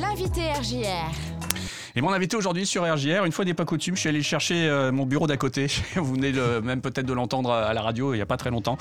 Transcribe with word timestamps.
L'invité 0.00 0.50
RJR. 0.52 1.49
Et 1.96 2.00
mon 2.02 2.12
invité 2.12 2.36
aujourd'hui 2.36 2.66
sur 2.66 2.82
RJR, 2.84 3.24
une 3.24 3.32
fois 3.32 3.44
n'est 3.44 3.54
pas 3.54 3.64
coutume, 3.64 3.96
je 3.96 4.00
suis 4.00 4.08
allé 4.08 4.22
chercher 4.22 4.68
euh, 4.68 4.92
mon 4.92 5.06
bureau 5.06 5.26
d'à 5.26 5.36
côté. 5.36 5.66
Vous 5.96 6.14
venez 6.14 6.30
de- 6.30 6.60
même 6.60 6.80
peut-être 6.80 7.06
de 7.06 7.12
l'entendre 7.12 7.50
à 7.50 7.74
la 7.74 7.82
radio 7.82 8.14
il 8.14 8.16
n'y 8.18 8.22
a 8.22 8.26
pas 8.26 8.36
très 8.36 8.50
longtemps. 8.50 8.78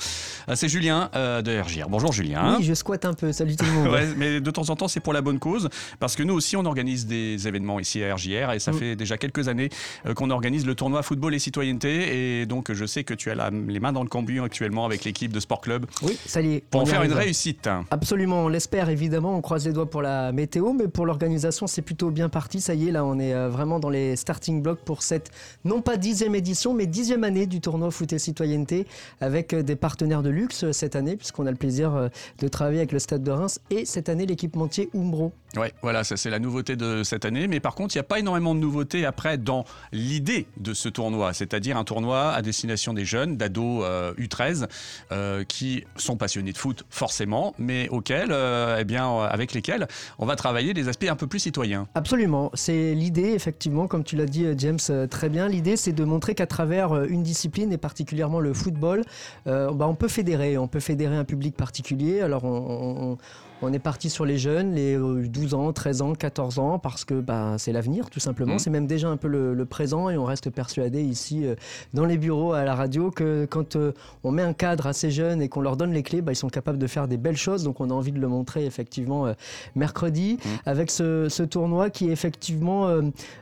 Euh, 0.47 0.54
C'est 0.55 0.70
Julien 0.70 1.09
euh, 1.16 1.41
de 1.41 1.59
RJR. 1.59 1.89
Bonjour 1.89 2.11
Julien. 2.14 2.57
Oui, 2.57 2.64
je 2.64 2.73
squatte 2.75 3.05
un 3.05 3.14
peu. 3.14 3.32
Salut 3.32 3.55
tout 3.55 3.66
le 3.66 3.71
monde. 3.71 3.88
Ouais, 3.89 4.07
mais 4.18 4.39
de 4.39 4.52
temps 4.52 4.70
en 4.70 4.75
temps, 4.75 4.88
c'est 4.88 5.00
pour 5.00 5.14
la 5.14 5.21
bonne 5.21 5.39
cause, 5.39 5.70
parce 6.00 6.16
que 6.16 6.21
nous 6.21 6.36
aussi, 6.36 6.55
on 6.55 6.66
organise 6.66 7.07
des 7.07 7.48
événements 7.48 7.80
ici 7.80 8.04
à 8.04 8.14
RJR, 8.16 8.52
et 8.54 8.59
ça 8.59 8.71
Mm. 8.71 8.75
fait 8.75 8.95
déjà 8.95 9.18
quelques 9.18 9.48
années 9.48 9.70
qu'on 10.16 10.30
organise 10.30 10.66
le 10.68 10.76
tournoi 10.76 11.02
football 11.02 11.34
et 11.34 11.39
citoyenneté, 11.39 12.41
et 12.41 12.46
donc 12.46 12.71
je 12.71 12.86
sais 12.86 13.04
que 13.04 13.16
tu 13.16 13.32
as 13.32 13.36
la- 13.36 13.50
les 13.50 13.80
mains 13.80 13.91
dans 13.94 14.04
le 14.04 14.10
cambouis 14.10 14.39
actuellement 14.39 14.86
avec 14.86 15.04
l'équipe 15.05 15.34
de 15.34 15.39
Sport 15.39 15.62
Club 15.62 15.86
Oui, 16.04 16.16
ça 16.28 16.41
y 16.41 16.55
est. 16.55 16.64
pour 16.70 16.82
en 16.82 16.86
faire 16.86 17.02
une 17.04 17.14
réussite. 17.14 17.68
Absolument, 17.89 18.44
on 18.44 18.48
l'espère 18.48 18.89
évidemment. 18.89 19.36
On 19.36 19.41
croise 19.41 19.66
les 19.66 19.73
doigts 19.73 19.89
pour 19.89 20.04
la 20.04 20.32
météo, 20.32 20.73
mais 20.73 20.88
pour 20.88 21.07
l'organisation, 21.07 21.66
c'est 21.66 21.82
plutôt 21.82 22.12
bien 22.12 22.30
parti. 22.30 22.62
Ça 22.62 22.76
y 22.76 22.87
est, 22.89 22.91
là, 22.91 22.99
on 23.04 23.20
est 23.20 23.34
euh, 23.34 23.50
vraiment 23.50 23.80
dans 23.80 23.89
les 23.89 24.16
starting 24.16 24.62
blocks 24.62 24.80
pour 24.80 25.04
cette, 25.04 25.32
non 25.66 25.82
pas 25.82 25.98
dixième 25.98 26.36
édition, 26.36 26.74
mais 26.74 26.86
dixième 26.86 27.24
année 27.24 27.46
du 27.46 27.62
tournoi 27.62 27.92
foot 27.92 28.14
et 28.14 28.20
citoyenneté 28.20 28.88
avec 29.22 29.54
euh, 29.54 29.64
des 29.64 29.75
partenaires 29.75 30.24
de 30.24 30.30
luxe 30.30 30.64
euh, 30.64 30.72
cette 30.72 30.96
année, 30.96 31.16
puisqu'on 31.16 31.46
a 31.46 31.52
le 31.52 31.58
plaisir 31.58 32.09
de 32.39 32.48
travailler 32.48 32.80
avec 32.80 32.92
le 32.92 33.00
Stade 33.00 33.23
de 33.23 33.31
Reims 33.31 33.59
et 33.70 33.86
cette 33.86 34.09
année 34.09 34.25
l'équipementier 34.25 34.89
Umbro. 34.95 35.31
Ouais, 35.58 35.73
voilà, 35.81 36.03
ça 36.03 36.16
c'est 36.16 36.30
la 36.30 36.38
nouveauté 36.39 36.76
de 36.76 37.03
cette 37.03 37.26
année. 37.26 37.48
Mais 37.48 37.59
par 37.59 37.73
contre, 37.76 37.95
il 37.95 37.98
n'y 37.98 38.02
a 38.02 38.03
pas 38.03 38.20
énormément 38.20 38.53
de 38.53 38.59
nouveautés 38.59 39.06
après 39.06 39.38
dans 39.38 39.66
l'idée 39.92 40.45
de 40.58 40.73
ce 40.73 40.89
tournoi, 40.89 41.34
c'est-à-dire 41.34 41.75
un 41.78 41.84
tournoi 41.84 42.31
à 42.31 42.42
destination 42.42 42.94
des 42.94 43.03
jeunes, 43.06 43.36
d'ados 43.36 43.84
euh, 43.84 44.14
U13, 44.16 44.67
euh, 45.12 45.44
qui 45.44 45.84
sont 45.95 46.17
passionnés 46.17 46.52
de 46.52 46.58
foot 46.58 46.84
forcément, 46.89 47.56
mais 47.58 47.89
auxquels, 47.89 48.31
euh, 48.31 48.78
eh 48.80 48.84
bien, 48.84 49.09
euh, 49.09 49.28
avec 49.28 49.53
lesquels 49.53 49.88
on 50.20 50.25
va 50.25 50.36
travailler 50.36 50.73
des 50.73 50.88
aspects 50.88 51.08
un 51.09 51.16
peu 51.16 51.25
plus 51.28 51.39
citoyens. 51.39 51.88
Absolument, 51.95 52.52
c'est 52.53 52.94
l'idée 52.94 53.31
effectivement, 53.34 53.88
comme 53.88 54.03
tu 54.03 54.16
l'as 54.16 54.25
dit 54.28 54.45
euh, 54.45 54.53
James 54.58 54.78
euh, 54.91 55.08
très 55.08 55.30
bien, 55.30 55.47
l'idée 55.47 55.78
c'est 55.78 55.94
de 55.94 56.03
montrer 56.03 56.36
qu'à 56.36 56.47
travers 56.47 56.91
euh, 56.94 57.06
une 57.09 57.23
discipline 57.23 57.73
et 57.73 57.78
particulièrement 57.78 58.39
le 58.39 58.53
football, 58.53 59.03
euh, 59.47 59.72
bah, 59.72 59.88
on 59.88 59.95
peut 59.95 60.08
fédérer, 60.08 60.56
un 60.56 61.23
public 61.25 61.56
particulier. 61.56 62.22
Alors 62.22 62.44
on- 62.44 63.17
on 63.61 63.73
est 63.73 63.79
parti 63.79 64.09
sur 64.09 64.25
les 64.25 64.38
jeunes, 64.38 64.73
les 64.73 64.95
euh, 64.97 65.27
12 65.27 65.53
ans, 65.53 65.73
13 65.73 66.02
ans, 66.02 66.13
14 66.15 66.59
ans, 66.59 66.79
parce 66.79 67.03
que 67.03 67.15
bah, 67.19 67.55
c'est 67.57 67.71
l'avenir 67.73 68.09
tout 68.09 68.19
simplement, 68.21 68.53
Mhm. 68.53 68.59
c'est 68.59 68.69
même 68.69 68.88
déjà 68.88 69.09
un 69.09 69.17
peu 69.17 69.27
le, 69.27 69.53
le 69.53 69.66
présent 69.66 70.09
et 70.09 70.17
on 70.17 70.23
reste 70.25 70.49
persuadé 70.49 71.01
ici 71.01 71.45
euh, 71.45 71.55
dans 71.93 72.05
les 72.05 72.17
bureaux 72.17 72.53
à 72.53 72.63
la 72.63 72.73
radio 72.75 73.11
que 73.11 73.45
quand 73.49 73.75
euh, 73.75 73.91
on 74.23 74.31
met 74.31 74.43
un 74.43 74.53
cadre 74.53 74.88
à 74.88 74.93
ces 74.93 75.11
jeunes 75.11 75.41
et 75.41 75.49
qu'on 75.49 75.61
leur 75.61 75.75
donne 75.75 75.91
les 75.91 76.03
clés, 76.03 76.21
bah, 76.21 76.31
ils 76.31 76.35
sont 76.38 76.49
capables 76.49 76.77
de 76.77 76.88
faire 76.88 77.07
des 77.07 77.17
belles 77.17 77.35
choses, 77.38 77.63
donc 77.63 77.81
on 77.81 77.89
a 77.89 77.93
envie 77.93 78.11
de 78.13 78.19
le 78.19 78.27
montrer 78.29 78.66
effectivement 78.66 79.25
euh, 79.27 79.33
mercredi 79.75 80.38
avec 80.66 80.89
ce, 80.91 81.27
ce 81.29 81.44
tournoi 81.44 81.89
qui 81.89 82.09
effectivement 82.09 82.88
euh, 82.88 83.01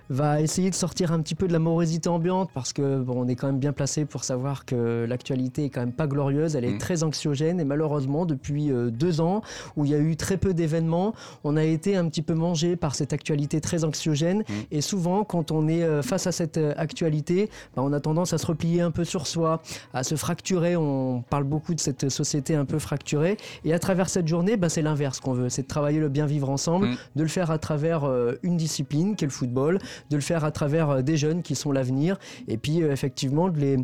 va 0.09 0.41
essayer 0.41 0.69
de 0.69 0.75
sortir 0.75 1.11
un 1.11 1.21
petit 1.21 1.35
peu 1.35 1.47
de 1.47 1.53
la 1.53 1.59
morosité 1.59 2.09
ambiante 2.09 2.49
parce 2.53 2.73
que 2.73 2.99
bon, 2.99 3.23
on 3.23 3.27
est 3.27 3.35
quand 3.35 3.47
même 3.47 3.59
bien 3.59 3.73
placé 3.73 4.05
pour 4.05 4.23
savoir 4.23 4.65
que 4.65 5.05
l'actualité 5.07 5.65
est 5.65 5.69
quand 5.69 5.81
même 5.81 5.91
pas 5.91 6.07
glorieuse, 6.07 6.55
elle 6.55 6.65
est 6.65 6.71
Mhm. 6.71 6.77
très 6.79 7.03
anxiogène 7.03 7.59
et 7.59 7.65
malheureusement 7.65 8.25
depuis 8.25 8.71
euh, 8.71 8.89
deux 8.89 9.21
ans 9.21 9.41
où 9.75 9.85
il 9.85 9.91
y 9.91 9.95
a 9.95 9.99
eu 9.99 10.06
très 10.15 10.37
peu 10.37 10.53
d'événements, 10.53 11.13
on 11.43 11.57
a 11.57 11.63
été 11.63 11.95
un 11.97 12.07
petit 12.07 12.21
peu 12.21 12.33
mangé 12.33 12.75
par 12.75 12.95
cette 12.95 13.13
actualité 13.13 13.59
très 13.61 13.83
anxiogène 13.83 14.39
Mhm. 14.47 14.55
et 14.71 14.81
souvent 14.81 15.23
quand 15.23 15.51
on 15.51 15.67
est 15.67 15.83
euh, 15.83 16.01
face 16.01 16.27
à 16.27 16.31
cette 16.31 16.57
euh, 16.57 16.73
actualité, 16.77 17.49
bah, 17.75 17.81
on 17.85 17.91
a 17.93 17.99
tendance 17.99 18.33
à 18.33 18.37
se 18.37 18.45
replier 18.45 18.81
un 18.81 18.91
peu 18.91 19.03
sur 19.03 19.27
soi, 19.27 19.61
à 19.93 20.03
se 20.03 20.15
fracturer, 20.15 20.75
on 20.75 21.23
parle 21.29 21.43
beaucoup 21.43 21.73
de 21.73 21.79
cette 21.79 22.09
société 22.09 22.55
un 22.55 22.65
peu 22.65 22.79
fracturée 22.79 23.37
et 23.65 23.73
à 23.73 23.79
travers 23.79 24.09
cette 24.09 24.27
journée, 24.27 24.57
bah, 24.57 24.69
c'est 24.69 24.81
l'inverse 24.81 25.19
qu'on 25.19 25.33
veut, 25.33 25.49
c'est 25.49 25.63
de 25.63 25.67
travailler 25.67 25.99
le 25.99 26.09
bien 26.09 26.25
vivre 26.25 26.49
ensemble, 26.49 26.87
Mm. 26.87 26.95
de 27.15 27.23
le 27.23 27.29
faire 27.29 27.51
à 27.51 27.57
travers 27.57 28.03
euh, 28.03 28.33
une 28.43 28.57
discipline 28.57 29.15
qui 29.15 29.25
est 29.25 29.27
le 29.27 29.33
football, 29.33 29.79
de 30.09 30.15
le 30.15 30.21
faire 30.21 30.43
à 30.45 30.51
travers 30.51 31.01
des 31.03 31.17
jeunes 31.17 31.41
qui 31.41 31.55
sont 31.55 31.71
l'avenir, 31.71 32.17
et 32.47 32.57
puis 32.57 32.79
effectivement 32.81 33.49
de 33.49 33.59
les, 33.59 33.77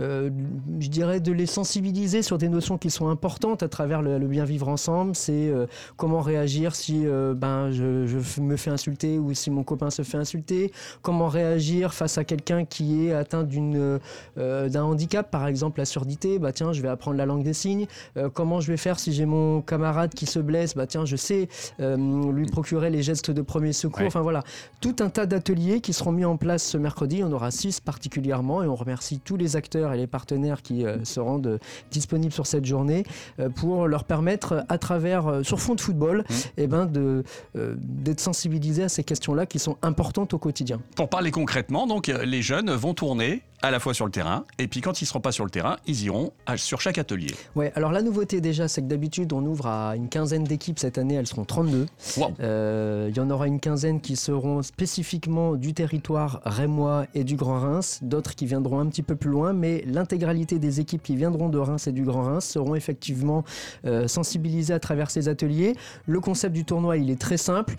euh, 0.00 0.30
je 0.80 0.88
dirais 0.88 1.20
de 1.20 1.32
les 1.32 1.46
sensibiliser 1.46 2.22
sur 2.22 2.38
des 2.38 2.48
notions 2.48 2.78
qui 2.78 2.90
sont 2.90 3.08
importantes 3.08 3.62
à 3.62 3.68
travers 3.68 4.02
le, 4.02 4.18
le 4.18 4.26
bien 4.26 4.44
vivre 4.44 4.68
ensemble. 4.68 5.14
C'est 5.14 5.48
euh, 5.48 5.66
comment 5.96 6.20
réagir 6.20 6.74
si 6.74 7.06
euh, 7.06 7.34
ben 7.34 7.70
je, 7.70 8.40
me 8.40 8.56
fais 8.56 8.70
insulter 8.70 9.18
ou 9.18 9.34
si 9.34 9.50
mon 9.50 9.62
copain 9.62 9.90
se 9.90 10.02
fait 10.02 10.18
insulter, 10.18 10.72
comment 11.02 11.28
réagir 11.28 11.94
face 11.94 12.18
à 12.18 12.24
quelqu'un 12.24 12.64
qui 12.64 13.06
est 13.06 13.12
atteint 13.12 13.42
d'une 13.42 13.98
euh, 14.38 14.68
d'un 14.68 14.84
handicap, 14.84 15.30
par 15.30 15.46
exemple 15.46 15.78
la 15.78 15.84
surdité. 15.84 16.38
Bah 16.38 16.52
tiens, 16.52 16.72
je 16.72 16.82
vais 16.82 16.88
apprendre 16.88 17.16
la 17.16 17.26
langue 17.26 17.42
des 17.42 17.52
signes. 17.52 17.86
Euh, 18.16 18.28
comment 18.32 18.60
je 18.60 18.68
vais 18.70 18.76
faire 18.76 18.98
si 18.98 19.12
j'ai 19.12 19.26
mon 19.26 19.60
camarade 19.60 20.14
qui 20.14 20.26
se 20.26 20.38
blesse 20.38 20.74
Bah 20.74 20.86
tiens, 20.86 21.04
je 21.04 21.16
sais 21.16 21.48
euh, 21.80 21.96
lui 22.32 22.46
procurer 22.46 22.90
les 22.90 23.02
gestes 23.02 23.30
de 23.30 23.42
premier 23.42 23.72
secours. 23.72 24.00
Ouais. 24.00 24.06
Enfin 24.06 24.20
voilà, 24.20 24.42
tout 24.80 24.96
un 25.00 25.08
tas 25.08 25.26
d'ateliers 25.26 25.80
qui 25.80 25.92
seront 25.92 26.12
mis 26.12 26.24
en 26.24 26.36
place 26.36 26.64
ce 26.64 26.78
mercredi. 26.78 27.22
On 27.24 27.32
aura 27.32 27.50
six 27.50 27.80
particulièrement 27.80 28.62
et 28.62 28.66
on 28.66 28.74
remercie 28.74 29.20
tous 29.20 29.36
les 29.36 29.56
acteurs 29.56 29.92
et 29.92 29.96
les 29.96 30.06
partenaires 30.06 30.62
qui 30.62 30.84
euh, 30.84 31.04
se 31.04 31.20
rendent 31.20 31.46
euh, 31.46 31.58
disponibles 31.90 32.32
sur 32.32 32.46
cette 32.46 32.64
journée 32.64 33.04
euh, 33.40 33.48
pour 33.48 33.86
leur 33.86 34.04
permettre, 34.04 34.52
euh, 34.52 34.60
à 34.68 34.78
travers, 34.78 35.26
euh, 35.26 35.42
sur 35.58 35.66
fond 35.66 35.74
de 35.74 35.80
football, 35.80 36.18
Mmh. 36.18 36.34
eh 36.56 36.66
ben 36.66 36.86
de, 36.86 37.24
euh, 37.56 37.74
d'être 37.78 38.20
sensibilisés 38.20 38.84
à 38.84 38.88
ces 38.88 39.04
questions-là 39.04 39.46
qui 39.46 39.58
sont 39.58 39.76
importantes 39.82 40.34
au 40.34 40.38
quotidien. 40.38 40.80
Pour 40.96 41.08
parler 41.08 41.30
concrètement, 41.30 41.86
donc 41.86 42.08
euh, 42.08 42.24
les 42.24 42.42
jeunes 42.42 42.70
vont 42.70 42.94
tourner 42.94 43.42
à 43.62 43.70
la 43.70 43.80
fois 43.80 43.92
sur 43.94 44.04
le 44.04 44.10
terrain, 44.12 44.44
et 44.58 44.68
puis 44.68 44.80
quand 44.80 45.00
ils 45.00 45.04
ne 45.04 45.08
seront 45.08 45.20
pas 45.20 45.32
sur 45.32 45.44
le 45.44 45.50
terrain, 45.50 45.76
ils 45.86 46.04
iront 46.04 46.32
à- 46.46 46.56
sur 46.56 46.80
chaque 46.80 46.98
atelier. 46.98 47.28
Ouais, 47.56 47.72
alors 47.74 47.90
la 47.92 48.02
nouveauté 48.02 48.40
déjà, 48.40 48.68
c'est 48.68 48.82
que 48.82 48.86
d'habitude 48.86 49.32
on 49.32 49.44
ouvre 49.44 49.66
à 49.66 49.96
une 49.96 50.08
quinzaine 50.08 50.44
d'équipes. 50.44 50.78
Cette 50.78 50.98
année, 50.98 51.14
elles 51.14 51.26
seront 51.26 51.44
32. 51.44 51.86
Wow. 52.16 52.34
Euh, 52.40 53.06
Il 53.10 53.16
y 53.16 53.20
en 53.20 53.30
aura 53.30 53.46
une 53.46 53.58
quinzaine 53.60 54.00
qui 54.00 54.16
seront 54.16 54.62
spécifiquement 54.62 55.56
du 55.56 55.74
territoire 55.74 56.40
rémois 56.44 57.06
et 57.14 57.24
du 57.24 57.36
Grand 57.36 57.58
Reims, 57.60 57.98
d'autres 58.02 58.34
qui 58.34 58.46
viendront 58.46 58.80
un 58.80 58.86
petit 58.86 59.02
peu 59.02 59.16
plus 59.16 59.30
loin, 59.30 59.52
mais 59.52 59.82
l'intégralité 59.86 60.58
des 60.58 60.80
équipes 60.80 61.02
qui 61.02 61.16
viendront 61.16 61.48
de 61.48 61.58
Reims 61.58 61.86
et 61.86 61.92
du 61.92 62.04
Grand 62.04 62.22
Reims 62.22 62.44
seront 62.44 62.74
effectivement 62.74 63.44
euh, 63.86 64.06
sensibilisées 64.08 64.74
à 64.74 64.78
travers 64.80 65.10
ces 65.10 65.28
ateliers. 65.28 65.74
Le 66.06 66.20
concept 66.20 66.54
du 66.54 66.64
tournoi, 66.64 66.96
il 66.96 67.10
est 67.10 67.20
très 67.20 67.36
simple. 67.38 67.74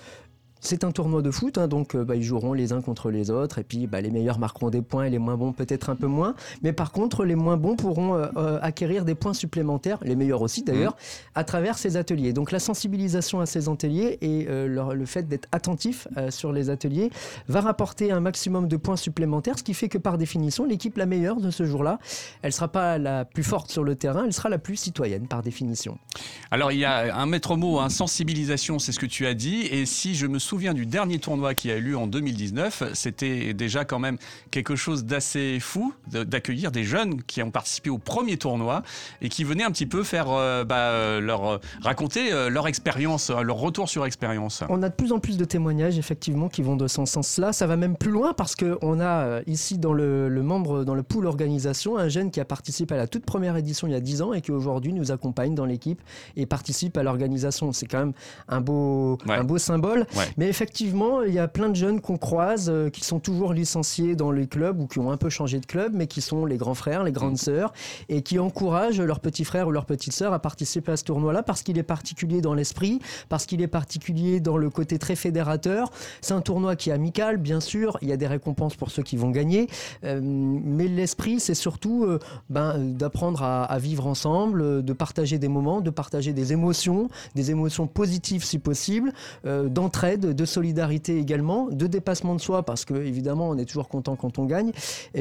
C'est 0.61 0.83
un 0.83 0.91
tournoi 0.91 1.21
de 1.21 1.31
foot, 1.31 1.57
hein, 1.57 1.67
donc 1.67 1.95
euh, 1.95 2.03
bah, 2.03 2.15
ils 2.15 2.23
joueront 2.23 2.53
les 2.53 2.73
uns 2.73 2.81
contre 2.81 3.11
les 3.11 3.31
autres, 3.31 3.59
et 3.59 3.63
puis 3.63 3.87
bah, 3.87 4.01
les 4.01 4.09
meilleurs 4.11 4.39
marqueront 4.39 4.69
des 4.69 4.81
points 4.81 5.05
et 5.05 5.09
les 5.09 5.17
moins 5.19 5.37
bons 5.37 5.53
peut-être 5.53 5.89
un 5.89 5.95
peu 5.95 6.07
moins. 6.07 6.35
Mais 6.63 6.73
par 6.73 6.91
contre, 6.91 7.23
les 7.23 7.35
moins 7.35 7.55
bons 7.57 7.75
pourront 7.75 8.15
euh, 8.15 8.27
euh, 8.37 8.59
acquérir 8.61 9.05
des 9.05 9.15
points 9.15 9.33
supplémentaires, 9.33 9.99
les 10.03 10.15
meilleurs 10.15 10.41
aussi 10.41 10.63
d'ailleurs, 10.63 10.97
à 11.35 11.43
travers 11.43 11.77
ces 11.77 11.95
ateliers. 11.97 12.33
Donc 12.33 12.51
la 12.51 12.59
sensibilisation 12.59 13.39
à 13.39 13.45
ces 13.45 13.69
ateliers 13.69 14.17
et 14.21 14.47
euh, 14.49 14.67
leur- 14.67 14.93
le 14.95 15.05
fait 15.05 15.27
d'être 15.27 15.47
attentif 15.51 16.07
euh, 16.17 16.29
sur 16.31 16.51
les 16.51 16.69
ateliers 16.69 17.09
va 17.47 17.61
rapporter 17.61 18.11
un 18.11 18.19
maximum 18.19 18.67
de 18.67 18.75
points 18.77 18.97
supplémentaires, 18.97 19.57
ce 19.57 19.63
qui 19.63 19.73
fait 19.73 19.87
que 19.89 19.97
par 19.97 20.17
définition, 20.17 20.65
l'équipe 20.65 20.97
la 20.97 21.05
meilleure 21.05 21.39
de 21.39 21.51
ce 21.51 21.63
jour-là, 21.65 21.99
elle 22.41 22.51
sera 22.51 22.67
pas 22.67 22.97
la 22.97 23.23
plus 23.25 23.43
forte 23.43 23.71
sur 23.71 23.83
le 23.83 23.95
terrain, 23.95 24.23
elle 24.25 24.33
sera 24.33 24.49
la 24.49 24.57
plus 24.57 24.75
citoyenne 24.75 25.27
par 25.27 25.41
définition. 25.41 25.97
Alors 26.51 26.71
il 26.71 26.79
y 26.79 26.85
a 26.85 27.15
un 27.17 27.25
maître 27.25 27.55
mot, 27.55 27.79
hein, 27.79 27.89
sensibilisation, 27.89 28.77
c'est 28.79 28.91
ce 28.91 28.99
que 28.99 29.05
tu 29.05 29.25
as 29.25 29.33
dit. 29.33 29.61
Et 29.71 29.85
si 29.85 30.15
je 30.15 30.27
me 30.27 30.39
souviens 30.49 30.73
du 30.73 30.87
dernier 30.87 31.19
tournoi 31.19 31.53
qui 31.53 31.69
a 31.69 31.75
eu 31.77 31.81
lieu 31.81 31.97
en 31.97 32.07
2019, 32.07 32.83
c'était 32.93 33.53
déjà 33.53 33.85
quand 33.85 33.99
même 33.99 34.17
quelque 34.49 34.75
chose 34.75 35.05
d'assez 35.05 35.59
fou 35.59 35.93
d'accueillir 36.07 36.71
des 36.71 36.83
jeunes 36.83 37.21
qui 37.21 37.43
ont 37.43 37.51
participé 37.51 37.91
au 37.91 37.99
premier 37.99 38.37
tournoi 38.37 38.81
et 39.21 39.29
qui 39.29 39.43
venaient 39.43 39.63
un 39.63 39.69
petit 39.69 39.85
peu 39.85 40.01
faire 40.03 40.25
euh, 40.31 40.63
bah, 40.63 40.89
euh, 40.89 41.19
leur 41.21 41.45
euh, 41.45 41.57
raconter 41.83 42.31
leur 42.49 42.67
expérience, 42.67 43.29
leur 43.29 43.57
retour 43.57 43.89
sur 43.89 44.05
expérience. 44.07 44.63
On 44.69 44.81
a 44.81 44.89
de 44.89 44.93
plus 44.95 45.11
en 45.11 45.19
plus 45.19 45.37
de 45.37 45.45
témoignages 45.45 45.99
effectivement 45.99 46.49
qui 46.49 46.63
vont 46.63 46.75
de 46.75 46.87
ce 46.87 47.05
sens-là. 47.05 47.53
Ça 47.53 47.67
va 47.67 47.77
même 47.77 47.95
plus 47.95 48.11
loin 48.11 48.33
parce 48.33 48.55
qu'on 48.55 48.99
a 48.99 49.41
ici 49.45 49.77
dans 49.77 49.93
le, 49.93 50.29
le 50.29 50.41
membre, 50.41 50.83
dans 50.83 50.95
le 50.95 51.03
pool 51.03 51.27
organisation, 51.27 51.95
un 51.97 52.09
jeune 52.09 52.31
qui 52.31 52.39
a 52.39 52.45
participé 52.45 52.95
à 52.95 52.97
la 52.97 53.07
toute 53.07 53.23
première 53.23 53.55
édition 53.55 53.85
il 53.87 53.91
y 53.91 53.95
a 53.95 53.99
10 54.01 54.23
ans 54.23 54.33
et 54.33 54.41
qui 54.41 54.51
aujourd'hui 54.51 54.93
nous 54.93 55.11
accompagne 55.11 55.53
dans 55.53 55.65
l'équipe 55.65 56.01
et 56.35 56.47
participe 56.47 56.97
à 56.97 57.03
l'organisation. 57.03 57.71
C'est 57.71 57.85
quand 57.85 57.99
même 57.99 58.13
un 58.47 58.61
beau, 58.61 59.19
Ouais. 59.27 59.35
un 59.35 59.43
beau 59.43 59.59
symbole. 59.59 60.07
Ouais. 60.15 60.25
Mais 60.39 60.47
effectivement, 60.47 61.21
il 61.23 61.33
y 61.33 61.39
a 61.39 61.49
plein 61.49 61.67
de 61.67 61.75
jeunes 61.75 61.99
qu'on 61.99 62.15
croise 62.15 62.69
euh, 62.69 62.89
qui 62.89 63.03
sont 63.03 63.19
toujours 63.19 63.51
licenciés 63.51 64.15
dans 64.15 64.31
les 64.31 64.47
clubs 64.47 64.79
ou 64.79 64.87
qui 64.87 64.97
ont 64.99 65.11
un 65.11 65.17
peu 65.17 65.29
changé 65.29 65.59
de 65.59 65.65
club, 65.65 65.91
mais 65.93 66.07
qui 66.07 66.21
sont 66.21 66.45
les 66.45 66.55
grands 66.55 66.75
frères, 66.75 67.03
les 67.03 67.11
grandes 67.11 67.37
sœurs 67.37 67.73
et 68.07 68.21
qui 68.21 68.39
encouragent 68.39 69.01
leurs 69.01 69.19
petits 69.19 69.43
frères 69.43 69.67
ou 69.67 69.71
leurs 69.71 69.85
petites 69.85 70.13
sœurs 70.13 70.31
à 70.31 70.39
participer 70.39 70.93
à 70.93 70.95
ce 70.95 71.03
tournoi-là 71.03 71.43
parce 71.43 71.61
qu'il 71.61 71.77
est 71.77 71.83
particulier 71.83 72.39
dans 72.39 72.53
l'esprit, 72.53 73.01
parce 73.27 73.45
qu'il 73.45 73.61
est 73.61 73.67
particulier 73.67 74.39
dans 74.39 74.55
le 74.55 74.69
côté 74.69 74.97
très 74.97 75.17
fédérateur. 75.17 75.91
C'est 76.21 76.33
un 76.33 76.39
tournoi 76.39 76.77
qui 76.77 76.89
est 76.89 76.93
amical, 76.93 77.35
bien 77.35 77.59
sûr. 77.59 77.97
Il 78.01 78.07
y 78.07 78.13
a 78.13 78.17
des 78.17 78.27
récompenses 78.27 78.77
pour 78.77 78.91
ceux 78.91 79.03
qui 79.03 79.17
vont 79.17 79.31
gagner, 79.31 79.67
Euh, 80.05 80.21
mais 80.23 80.87
l'esprit, 80.87 81.41
c'est 81.41 81.53
surtout 81.53 82.05
euh, 82.05 82.17
ben, 82.49 82.77
d'apprendre 82.77 83.43
à, 83.43 83.65
à 83.65 83.77
vivre 83.77 84.07
ensemble, 84.07 84.85
de 84.85 84.93
partager 84.93 85.37
des 85.37 85.49
moments, 85.49 85.81
de 85.81 85.89
partager 85.89 86.31
des 86.31 86.53
émotions, 86.53 87.09
des 87.35 87.51
émotions 87.51 87.87
positives 87.87 88.45
si 88.45 88.57
possible, 88.57 89.11
d'entraide, 89.43 90.28
de 90.33 90.45
solidarité 90.45 91.17
également, 91.17 91.67
de 91.69 91.87
dépassement 91.87 92.35
de 92.35 92.41
soi, 92.41 92.63
parce 92.63 92.85
que 92.85 92.93
évidemment 92.93 93.49
on 93.49 93.57
est 93.57 93.65
toujours 93.65 93.89
content 93.89 94.15
quand 94.15 94.39
on 94.39 94.45
gagne, 94.45 94.71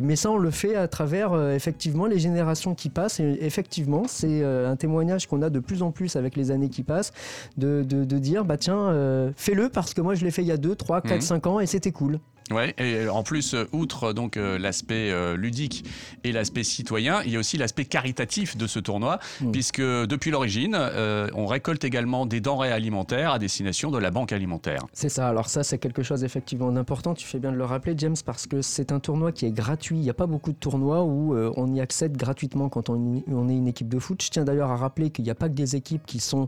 mais 0.03 0.17
ça 0.17 0.31
on 0.31 0.39
le 0.39 0.51
fait 0.51 0.75
à 0.75 0.89
travers 0.89 1.39
effectivement 1.51 2.07
les 2.07 2.19
générations 2.19 2.75
qui 2.75 2.89
passent. 2.89 3.21
Et 3.21 3.39
effectivement, 3.41 4.05
c'est 4.07 4.45
un 4.45 4.77
témoignage 4.77 5.27
qu'on 5.27 5.43
a 5.43 5.51
de 5.51 5.59
plus 5.59 5.83
en 5.83 5.91
plus 5.91 6.17
avec 6.17 6.37
les 6.37 6.51
années 6.51 6.69
qui 6.69 6.83
passent, 6.83 7.13
de, 7.57 7.83
de, 7.83 8.19
dire 8.19 8.45
bah 8.45 8.57
tiens, 8.57 9.33
fais-le 9.37 9.69
parce 9.69 9.95
que 9.95 10.01
moi 10.01 10.15
je 10.15 10.25
l'ai 10.25 10.31
fait 10.31 10.43
il 10.43 10.49
y 10.49 10.53
a 10.53 10.57
2, 10.57 10.75
3, 10.75 11.01
4, 11.03 11.23
5 11.23 11.47
ans 11.47 11.61
et 11.61 11.67
c'était 11.67 11.93
cool. 11.93 12.19
Ouais, 12.51 12.75
et 12.79 13.09
en 13.09 13.23
plus, 13.23 13.55
euh, 13.55 13.65
outre 13.73 14.13
donc 14.13 14.37
euh, 14.37 14.59
l'aspect 14.59 15.11
euh, 15.11 15.37
ludique 15.37 15.85
et 16.25 16.33
l'aspect 16.33 16.63
citoyen, 16.63 17.23
il 17.25 17.33
y 17.33 17.37
a 17.37 17.39
aussi 17.39 17.59
l'aspect 17.59 17.85
caritatif 17.85 18.57
de 18.57 18.67
ce 18.67 18.79
tournoi, 18.79 19.19
mm. 19.41 19.53
puisque 19.53 19.81
depuis 19.81 20.31
l'origine, 20.31 20.77
on 21.35 21.47
récolte 21.47 21.85
également 21.85 22.27
des 22.27 22.41
denrées 22.41 22.73
alimentaires 22.73 23.33
à 23.33 23.39
destination 23.39 23.91
de 23.91 23.99
la 23.99 24.11
banque 24.11 24.33
alimentaire. 24.33 24.87
C'est 24.93 25.09
ça. 25.09 25.29
Alors 25.29 25.49
ça, 25.49 25.63
c'est 25.63 25.79
quelque 25.79 26.03
chose 26.03 26.25
effectivement 26.25 26.71
d'important. 26.71 27.15
Tu 27.15 27.27
fais 27.27 27.39
bien 27.39 27.53
de 27.53 27.57
le 27.57 27.65
rappeler, 27.65 27.95
James, 27.97 28.17
parce 28.25 28.47
que 28.47 28.63
c'est 28.63 28.93
un 28.93 29.01
tournoi 29.01 29.33
qui 29.33 29.47
est 29.47 29.51
gratuit. 29.51 29.97
Il 29.97 30.03
n'y 30.03 30.11
a 30.11 30.15
pas 30.15 30.27
beaucoup 30.27 30.53
de 30.53 30.57
tournois 30.57 31.05
où 31.05 31.37
on 31.57 31.73
y 31.75 31.81
accède 31.81 32.17
gratuitement 32.17 32.69
quand 32.69 32.89
on, 32.89 33.23
on, 33.31 33.49
est 33.49 33.57
une 33.57 33.69
équipe 33.69 33.89
de 33.89 33.99
foot. 33.99 34.23
Je 34.23 34.31
tiens 34.31 34.45
d'ailleurs 34.45 34.71
à 34.71 34.77
rappeler 34.77 35.11
qu'il 35.11 35.25
n'y 35.25 35.31
a 35.31 35.35
pas 35.35 35.49
que 35.49 35.55
des 35.55 35.77
équipes 35.77 36.07
qui 36.07 36.21
sont 36.21 36.47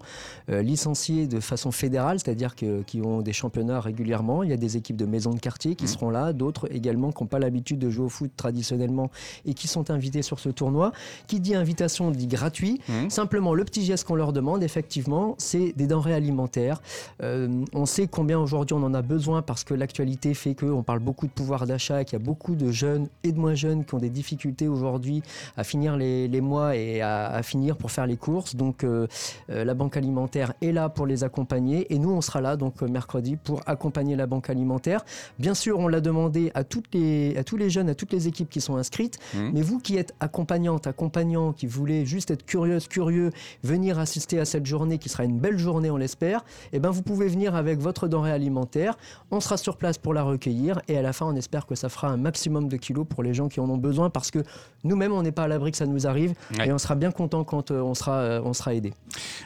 licenciées 0.49 1.27
de 1.27 1.41
façon 1.41 1.71
fédérale, 1.71 2.19
c'est-à-dire 2.19 2.55
qui 2.55 3.01
ont 3.03 3.21
des 3.21 3.33
championnats 3.33 3.81
régulièrement. 3.81 4.43
Il 4.43 4.51
y 4.51 4.55
a 4.55 4.59
des 4.59 4.77
équipes 4.77 4.97
de 4.97 5.07
maisons 5.07 5.33
de 5.33 5.41
quartier 5.41 5.75
qui 5.75 5.90
seront 5.91 6.11
là, 6.11 6.33
d'autres 6.33 6.73
également 6.73 7.13
qui 7.13 7.23
n'ont 7.23 7.29
pas 7.29 7.39
l'habitude 7.39 7.79
de 7.79 7.91
jouer 7.91 8.07
au 8.07 8.09
foot 8.09 8.31
traditionnellement 8.37 9.11
et 9.45 9.55
qui 9.55 9.69
sont 9.69 9.91
invités 9.91 10.23
sur 10.23 10.39
ce 10.39 10.49
tournoi. 10.49 10.93
Qui 11.27 11.41
dit 11.41 11.55
invitation 11.55 12.11
dit 12.11 12.27
gratuit. 12.27 12.81
Mmh. 12.89 13.11
Simplement, 13.11 13.55
le 13.55 13.65
petit 13.65 13.85
geste 13.85 14.05
qu'on 14.05 14.15
leur 14.15 14.33
demande, 14.33 14.63
effectivement, 14.63 15.35
c'est 15.39 15.73
des 15.77 15.87
denrées 15.87 16.15
alimentaires. 16.15 16.81
Euh, 17.23 17.65
on 17.75 17.87
sait 17.87 18.07
combien 18.07 18.39
aujourd'hui 18.39 18.75
on 18.75 18.83
en 18.83 18.95
a 18.95 19.03
besoin 19.03 19.43
parce 19.43 19.65
que 19.65 19.75
l'actualité 19.75 20.35
fait 20.35 20.55
qu'on 20.55 20.83
parle 20.83 21.01
beaucoup 21.01 21.27
de 21.27 21.33
pouvoir 21.33 21.67
d'achat, 21.67 22.05
qu'il 22.05 22.19
y 22.19 22.23
a 22.23 22.25
beaucoup 22.25 22.55
de 22.55 22.71
jeunes 22.71 23.09
et 23.25 23.33
de 23.33 23.39
moins 23.39 23.55
jeunes 23.55 23.85
qui 23.85 23.95
ont 23.95 23.99
des 23.99 24.11
difficultés 24.11 24.69
aujourd'hui 24.69 25.23
à 25.57 25.65
finir 25.65 25.97
les, 25.97 26.41
mois 26.41 26.77
et 26.77 27.03
à, 27.03 27.43
finir 27.43 27.77
pour 27.77 27.91
faire 27.91 28.07
les 28.07 28.17
courses. 28.17 28.57
Donc 28.57 28.85
euh, 28.85 29.07
euh, 29.51 29.65
la 29.65 29.75
banque 29.75 29.97
alimentaire 29.97 30.55
est 30.63 30.73
là 30.73 30.89
pour 30.89 31.07
les 31.07 31.25
accompagner 31.25 31.93
et 31.93 31.99
nous 31.99 32.11
on 32.11 32.21
sera 32.21 32.41
là 32.41 32.57
donc 32.57 32.83
mercredi 32.83 33.37
pour 33.37 33.61
accompagner 33.67 34.17
la 34.17 34.27
banque 34.27 34.51
alimentaire. 34.51 35.05
Bien 35.39 35.55
sûr, 35.55 35.79
on 35.81 35.89
l'a 35.89 36.01
demandé 36.01 36.51
à, 36.55 36.65
toutes 36.65 36.95
les, 36.95 37.37
à 37.37 37.45
tous 37.45 37.57
les 37.57 37.71
jeunes, 37.71 37.89
à 37.89 37.95
toutes 37.95 38.13
les 38.13 38.29
équipes 38.29 38.51
qui 38.51 38.61
sont 38.61 38.77
inscrites. 38.77 39.19
Mmh. 39.35 39.51
Mais 39.53 39.63
vous 39.63 39.79
qui 39.79 39.97
êtes 39.97 40.15
accompagnante, 40.21 40.87
accompagnant, 40.87 41.53
qui 41.53 41.67
voulez 41.67 42.07
juste 42.07 42.31
être 42.31 42.45
curieuse, 42.45 42.89
curieux, 42.89 43.31
venir 43.63 43.99
assister 43.99 44.39
à 44.39 44.45
cette 44.45 44.67
journée 44.67 44.99
qui 44.99 45.09
sera 45.09 45.25
une 45.25 45.39
belle 45.39 45.59
journée, 45.59 45.91
on 45.91 45.97
l'espère, 45.97 46.45
eh 46.73 46.79
ben 46.79 46.91
vous 46.91 47.03
pouvez 47.03 47.29
venir 47.29 47.55
avec 47.55 47.79
votre 47.79 48.09
denrée 48.09 48.33
alimentaire. 48.33 48.97
On 49.31 49.41
sera 49.41 49.57
sur 49.57 49.77
place 49.77 49.99
pour 49.99 50.15
la 50.15 50.23
recueillir 50.23 50.81
et 50.89 50.97
à 50.97 51.03
la 51.03 51.13
fin, 51.13 51.27
on 51.27 51.37
espère 51.37 51.67
que 51.67 51.75
ça 51.75 51.89
fera 51.89 52.09
un 52.09 52.17
maximum 52.17 52.69
de 52.69 52.77
kilos 52.77 53.07
pour 53.09 53.23
les 53.23 53.35
gens 53.35 53.49
qui 53.49 53.61
en 53.61 53.69
ont 53.69 53.77
besoin 53.77 54.11
parce 54.11 54.31
que 54.31 54.41
nous-mêmes, 54.85 55.13
on 55.13 55.23
n'est 55.23 55.33
pas 55.33 55.45
à 55.45 55.49
l'abri 55.49 55.71
que 55.71 55.77
ça 55.77 55.87
nous 55.87 56.07
arrive 56.07 56.35
et 56.65 56.73
on 56.73 56.79
sera 56.79 56.95
bien 56.95 57.11
content 57.11 57.45
quand 57.45 57.71
euh, 57.71 57.81
on 57.81 57.95
sera, 57.95 58.17
euh, 58.19 58.41
on 58.45 58.53
sera 58.53 58.75
aidé. 58.75 58.93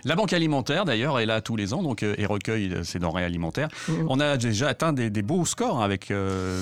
La 0.04 0.14
banque 0.14 0.32
alimentaire, 0.32 0.84
d'ailleurs, 0.84 1.18
est 1.18 1.26
là 1.26 1.40
tous 1.40 1.56
les 1.56 1.74
ans 1.74 1.82
donc, 1.82 2.02
euh, 2.02 2.14
et 2.18 2.26
recueille 2.26 2.72
ces 2.84 2.98
denrées 2.98 3.24
alimentaires. 3.24 3.68
Mmh. 3.88 3.92
On 4.08 4.20
a 4.20 4.36
déjà 4.36 4.68
atteint 4.68 4.92
des, 4.92 5.10
beaux 5.22 5.44
scores 5.44 5.82
avec 5.82 6.12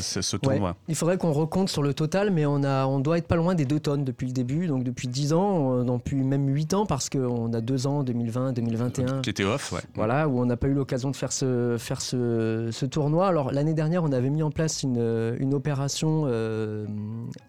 ce, 0.00 0.36
tournoi. 0.36 0.76
Il 0.88 0.94
faudrait 0.94 1.18
qu'on 1.18 1.32
recompte 1.32 1.68
sur 1.68 1.82
le 1.82 1.94
total, 1.94 2.30
mais 2.30 2.46
on, 2.46 2.62
a, 2.64 2.86
on 2.86 3.00
doit 3.00 3.18
être 3.18 3.26
pas 3.26 3.36
loin 3.36 3.54
des 3.54 3.64
2 3.64 3.80
tonnes 3.80 4.04
depuis 4.04 4.26
le 4.26 4.32
début, 4.32 4.66
donc 4.66 4.84
depuis 4.84 5.08
10 5.08 5.32
ans, 5.32 5.84
depuis 5.84 6.16
même 6.16 6.48
8 6.48 6.74
ans, 6.74 6.86
parce 6.86 7.08
qu'on 7.08 7.52
a 7.52 7.60
2 7.60 7.86
ans, 7.86 8.02
2020, 8.02 8.52
2021. 8.52 9.20
Qui 9.20 9.30
était 9.30 9.44
off, 9.44 9.72
ouais. 9.72 9.80
Voilà, 9.94 10.28
où 10.28 10.40
on 10.40 10.46
n'a 10.46 10.56
pas 10.56 10.68
eu 10.68 10.74
l'occasion 10.74 11.10
de 11.10 11.16
faire 11.16 11.32
ce, 11.32 11.76
faire 11.78 12.00
ce, 12.00 12.68
ce 12.72 12.86
tournoi. 12.86 13.28
Alors 13.28 13.52
l'année 13.52 13.74
dernière, 13.74 14.04
on 14.04 14.12
avait 14.12 14.30
mis 14.30 14.42
en 14.42 14.50
place 14.50 14.82
une, 14.82 15.34
une 15.38 15.54
opération 15.54 16.24
euh, 16.26 16.86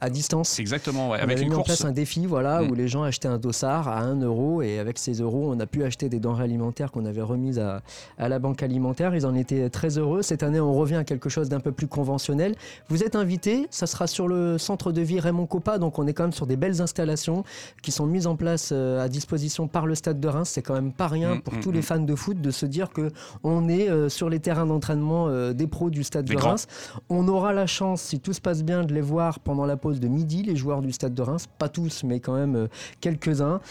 à 0.02 0.10
distance. 0.10 0.60
Exactement, 0.60 1.10
ouais, 1.10 1.20
on 1.20 1.24
avec 1.24 1.38
avait 1.38 1.48
mis 1.48 1.56
en 1.56 1.64
place 1.64 1.86
un 1.86 1.92
défi, 1.92 2.26
voilà, 2.26 2.62
mm. 2.62 2.70
où 2.70 2.76
les 2.76 2.88
gens 2.88 3.04
achetaient 3.04 3.28
un 3.28 3.38
dossard 3.38 3.88
à 3.88 4.02
1 4.02 4.22
euro, 4.22 4.62
et 4.62 4.80
avec 4.80 4.98
ces 4.98 5.14
euros, 5.14 5.52
on 5.54 5.60
a 5.60 5.66
pu 5.66 5.84
acheter 5.84 6.10
des 6.10 6.20
denrées 6.20 6.44
alimentaires 6.44 6.92
qu'on 6.92 7.06
avait 7.06 7.22
remises 7.22 7.60
à, 7.60 7.82
à 8.18 8.30
la 8.30 8.40
banque 8.40 8.64
alimentaire. 8.64 9.16
Ils 9.16 9.26
en 9.26 9.36
étaient 9.36 9.70
très 9.70 9.98
heureux. 9.98 10.22
Cette 10.22 10.44
année, 10.44 10.60
on 10.60 10.74
revient 10.74 10.96
à 10.96 11.04
quelque 11.04 11.30
chose 11.30 11.50
d'un 11.50 11.60
peu 11.60 11.72
plus 11.72 11.88
conventionnel. 12.04 12.56
Vous 12.90 13.02
êtes 13.04 13.16
invité, 13.16 13.66
ça 13.70 13.88
sera 13.88 14.08
sur 14.08 14.28
le 14.28 14.58
centre 14.58 14.92
de 14.92 15.02
vie 15.02 15.22
Raymond 15.22 15.46
Coppa, 15.46 15.78
donc 15.78 16.00
on 16.00 16.06
est 16.06 16.14
quand 16.14 16.24
même 16.24 16.34
sur 16.34 16.46
des 16.46 16.58
belles 16.58 16.82
installations 16.82 17.46
qui 17.82 17.94
sont 17.94 18.06
mises 18.06 18.28
en 18.28 18.36
place 18.36 18.72
euh, 18.74 19.02
à 19.02 19.08
disposition 19.08 19.70
par 19.70 19.86
le 19.86 19.96
Stade 19.96 20.20
de 20.20 20.28
Reims. 20.28 20.50
C'est 20.54 20.62
quand 20.62 20.74
même 20.74 20.92
pas 20.92 21.08
rien 21.08 21.36
mm, 21.36 21.42
pour 21.42 21.54
mm, 21.54 21.60
tous 21.62 21.72
les 21.72 21.80
mm. 21.80 21.84
fans 21.84 22.00
de 22.00 22.16
foot 22.16 22.42
de 22.42 22.52
se 22.52 22.66
dire 22.66 22.90
que 22.90 23.10
on 23.44 23.70
est 23.70 23.90
euh, 23.90 24.10
sur 24.10 24.30
les 24.30 24.40
terrains 24.40 24.66
d'entraînement 24.66 25.28
euh, 25.30 25.54
des 25.54 25.66
pros 25.66 25.90
du 25.90 26.04
Stade 26.04 26.26
de 26.26 26.36
Reims. 26.36 26.68
On 27.10 27.26
aura 27.30 27.54
la 27.54 27.68
chance, 27.68 28.02
si 28.02 28.20
tout 28.20 28.34
se 28.34 28.42
passe 28.42 28.64
bien, 28.64 28.84
de 28.84 28.94
les 28.94 29.02
voir 29.02 29.40
pendant 29.40 29.66
la 29.66 29.78
pause 29.78 30.02
de 30.02 30.10
midi, 30.10 30.44
les 30.44 30.58
joueurs 30.58 30.82
du 30.82 30.92
Stade 30.92 31.14
de 31.14 31.22
Reims, 31.22 31.48
pas 31.58 31.70
tous, 31.70 32.04
mais 32.04 32.20
quand 32.20 32.36
même 32.36 32.68
quelques-uns, 33.00 33.62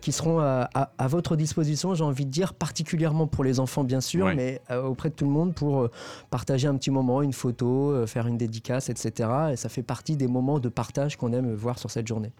qui 0.00 0.12
seront 0.12 0.38
à, 0.38 0.68
votre 1.08 1.36
disposition. 1.36 1.94
J'ai 1.94 2.04
envie 2.04 2.24
de 2.24 2.30
dire 2.30 2.54
particulièrement 2.54 3.26
pour 3.26 3.44
les 3.44 3.60
enfants, 3.60 3.84
bien 3.84 4.00
sûr, 4.00 4.26
mais 4.34 4.62
auprès 4.70 5.10
de 5.10 5.14
tout 5.14 5.26
le 5.26 5.30
monde 5.30 5.54
pour 5.54 5.88
partager 6.30 6.66
un 6.66 6.76
petit 6.76 6.90
moment, 6.90 7.22
une 7.22 7.32
photo, 7.32 7.73
faire 8.06 8.26
une 8.26 8.36
dédicace, 8.36 8.88
etc. 8.88 9.28
Et 9.52 9.56
ça 9.56 9.68
fait 9.68 9.82
partie 9.82 10.16
des 10.16 10.26
moments 10.26 10.58
de 10.58 10.68
partage 10.68 11.16
qu'on 11.16 11.32
aime 11.32 11.54
voir 11.54 11.78
sur 11.78 11.90
cette 11.90 12.06
journée. 12.06 12.32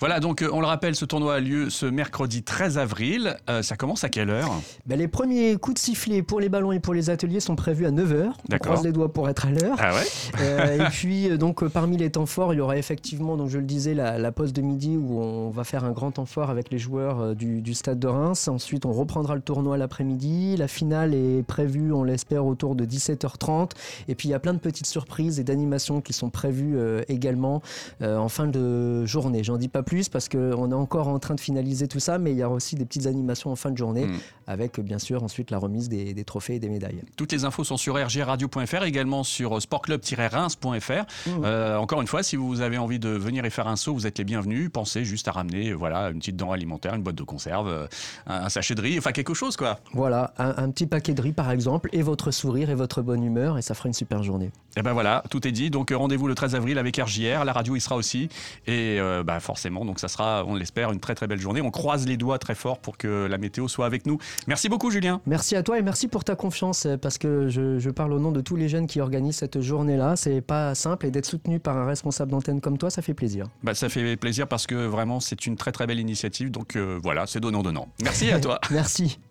Voilà, 0.00 0.20
donc 0.20 0.42
euh, 0.42 0.50
on 0.52 0.60
le 0.60 0.66
rappelle, 0.66 0.94
ce 0.94 1.04
tournoi 1.04 1.36
a 1.36 1.40
lieu 1.40 1.70
ce 1.70 1.86
mercredi 1.86 2.42
13 2.42 2.78
avril. 2.78 3.36
Euh, 3.50 3.62
ça 3.62 3.76
commence 3.76 4.04
à 4.04 4.08
quelle 4.08 4.30
heure? 4.30 4.50
Ben, 4.86 4.98
Les 4.98 5.08
premiers 5.08 5.56
coups 5.56 5.74
de 5.74 5.78
sifflet 5.78 6.22
pour 6.22 6.40
les 6.40 6.48
ballons 6.48 6.72
et 6.72 6.78
pour 6.78 6.94
les 6.94 7.10
ateliers 7.10 7.40
sont 7.40 7.56
prévus 7.56 7.86
à 7.86 7.90
9h. 7.90 8.30
On 8.52 8.58
croise 8.58 8.84
les 8.84 8.92
doigts 8.92 9.12
pour 9.12 9.28
être 9.28 9.46
à 9.46 9.50
l'heure. 9.50 9.76
Ah 9.78 9.94
ouais? 9.94 10.06
Euh, 10.40 10.86
Et 10.86 10.90
puis, 10.90 11.36
donc, 11.36 11.66
parmi 11.68 11.96
les 11.96 12.10
temps 12.10 12.26
forts, 12.26 12.54
il 12.54 12.58
y 12.58 12.60
aura 12.60 12.76
effectivement, 12.76 13.36
donc 13.36 13.48
je 13.48 13.58
le 13.58 13.64
disais, 13.64 13.94
la, 13.94 14.32
pause 14.32 14.52
de 14.52 14.60
midi 14.60 14.96
où 14.96 15.20
on 15.20 15.50
va 15.50 15.64
faire 15.64 15.84
un 15.84 15.90
grand 15.90 16.12
temps 16.12 16.26
fort 16.26 16.50
avec 16.50 16.70
les 16.70 16.78
joueurs 16.78 17.34
du, 17.34 17.60
du 17.60 17.74
stade 17.74 17.98
de 17.98 18.06
Reims. 18.06 18.46
Ensuite, 18.46 18.84
on 18.86 18.92
reprendra 18.92 19.34
le 19.34 19.40
tournoi 19.40 19.76
l'après-midi. 19.78 20.56
La 20.56 20.68
finale 20.68 21.14
est 21.14 21.42
prévue, 21.42 21.92
on 21.92 22.04
l'espère, 22.04 22.46
autour 22.46 22.76
de 22.76 22.84
17h30. 22.84 23.70
Et 24.06 24.14
puis, 24.14 24.28
il 24.28 24.30
y 24.30 24.34
a 24.34 24.38
plein 24.38 24.54
de 24.54 24.57
petites 24.58 24.86
surprises 24.86 25.40
et 25.40 25.44
d'animations 25.44 26.00
qui 26.00 26.12
sont 26.12 26.30
prévues 26.30 26.78
également 27.08 27.62
en 28.00 28.28
fin 28.28 28.46
de 28.46 29.04
journée. 29.06 29.44
J'en 29.44 29.56
dis 29.56 29.68
pas 29.68 29.82
plus 29.82 30.08
parce 30.08 30.28
qu'on 30.28 30.70
est 30.70 30.74
encore 30.74 31.08
en 31.08 31.18
train 31.18 31.34
de 31.34 31.40
finaliser 31.40 31.88
tout 31.88 32.00
ça, 32.00 32.18
mais 32.18 32.32
il 32.32 32.36
y 32.36 32.42
a 32.42 32.48
aussi 32.48 32.76
des 32.76 32.84
petites 32.84 33.06
animations 33.06 33.50
en 33.50 33.56
fin 33.56 33.70
de 33.70 33.76
journée 33.76 34.06
mm. 34.06 34.18
avec 34.46 34.80
bien 34.80 34.98
sûr 34.98 35.22
ensuite 35.22 35.50
la 35.50 35.58
remise 35.58 35.88
des, 35.88 36.24
trophées 36.24 36.56
et 36.56 36.58
des 36.58 36.68
médailles. 36.68 37.02
Toutes 37.16 37.32
les 37.32 37.44
infos 37.44 37.64
sont 37.64 37.76
sur 37.76 37.94
rgradio.fr, 37.94 38.82
également 38.84 39.24
sur 39.24 39.60
sportclub-reims.fr. 39.60 40.90
Mm. 40.90 41.44
Euh, 41.44 41.76
encore 41.78 42.00
une 42.00 42.06
fois, 42.06 42.22
si 42.22 42.36
vous 42.36 42.60
avez 42.60 42.78
envie 42.78 42.98
de 42.98 43.08
venir 43.08 43.44
et 43.44 43.50
faire 43.50 43.68
un 43.68 43.76
saut, 43.76 43.94
vous 43.94 44.06
êtes 44.06 44.18
les 44.18 44.24
bienvenus. 44.24 44.70
Pensez 44.72 45.04
juste 45.04 45.28
à 45.28 45.32
ramener 45.32 45.72
voilà, 45.72 46.10
une 46.10 46.18
petite 46.18 46.36
dent 46.36 46.52
alimentaire, 46.52 46.94
une 46.94 47.02
boîte 47.02 47.16
de 47.16 47.22
conserve, 47.22 47.68
euh, 47.68 47.86
un, 48.26 48.48
sachet 48.48 48.74
de 48.74 48.80
riz, 48.80 48.98
enfin 48.98 49.12
quelque 49.12 49.34
chose 49.34 49.56
quoi. 49.56 49.80
Voilà, 49.92 50.32
un, 50.38 50.70
petit 50.70 50.86
paquet 50.86 51.14
de 51.14 51.22
riz 51.22 51.32
par 51.32 51.50
exemple, 51.50 51.88
et 51.92 52.02
votre 52.02 52.30
sourire 52.30 52.70
et 52.70 52.74
votre 52.74 53.02
bonne 53.02 53.22
humeur, 53.22 53.58
et 53.58 53.62
ça 53.62 53.74
fera 53.74 53.88
une 53.88 53.94
super 53.94 54.22
journée. 54.22 54.47
Et 54.76 54.82
ben 54.82 54.92
voilà, 54.92 55.24
tout 55.28 55.46
est 55.46 55.52
dit. 55.52 55.70
Donc 55.70 55.92
rendez-vous 55.92 56.28
le 56.28 56.36
13 56.36 56.54
avril 56.54 56.78
avec 56.78 56.96
RJR, 56.96 57.44
la 57.44 57.52
radio 57.52 57.74
y 57.74 57.80
sera 57.80 57.96
aussi, 57.96 58.28
et 58.66 58.98
euh, 59.00 59.24
bah, 59.24 59.40
forcément 59.40 59.84
donc 59.84 59.98
ça 59.98 60.06
sera, 60.06 60.44
on 60.46 60.54
l'espère, 60.54 60.92
une 60.92 61.00
très 61.00 61.16
très 61.16 61.26
belle 61.26 61.40
journée. 61.40 61.60
On 61.60 61.70
croise 61.70 62.06
les 62.06 62.16
doigts 62.16 62.38
très 62.38 62.54
fort 62.54 62.78
pour 62.78 62.96
que 62.96 63.26
la 63.26 63.38
météo 63.38 63.66
soit 63.66 63.86
avec 63.86 64.06
nous. 64.06 64.18
Merci 64.46 64.68
beaucoup 64.68 64.90
Julien. 64.90 65.20
Merci 65.26 65.56
à 65.56 65.64
toi 65.64 65.78
et 65.78 65.82
merci 65.82 66.06
pour 66.06 66.22
ta 66.22 66.36
confiance 66.36 66.86
parce 67.02 67.18
que 67.18 67.48
je, 67.48 67.90
parle 67.90 68.12
au 68.12 68.20
nom 68.20 68.30
de 68.30 68.40
tous 68.40 68.54
les 68.54 68.68
jeunes 68.68 68.86
qui 68.86 69.00
organisent 69.00 69.38
cette 69.38 69.60
journée-là. 69.60 70.14
C'est 70.14 70.42
pas 70.42 70.74
simple 70.76 71.06
et 71.06 71.10
d'être 71.10 71.26
soutenu 71.26 71.58
par 71.58 71.76
un 71.76 71.86
responsable 71.86 72.30
d'antenne 72.30 72.60
comme 72.60 72.78
toi, 72.78 72.90
ça 72.90 73.02
fait 73.02 73.14
plaisir. 73.14 73.46
Bah, 73.64 73.74
ça 73.74 73.88
fait 73.88 74.16
plaisir 74.16 74.46
parce 74.46 74.66
que 74.66 74.74
vraiment 74.74 75.18
c'est 75.18 75.46
une 75.46 75.56
très 75.56 75.72
très 75.72 75.86
belle 75.86 75.98
initiative. 75.98 76.52
Donc 76.52 76.76
euh, 76.76 77.00
voilà, 77.02 77.26
c'est 77.26 77.40
donnant 77.40 77.62
donnant. 77.62 77.88
Merci 78.02 78.30
à 78.30 78.38
toi. 78.38 78.60
merci. 78.70 79.18